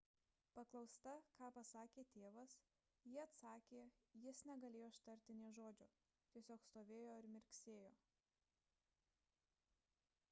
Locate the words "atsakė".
3.25-3.83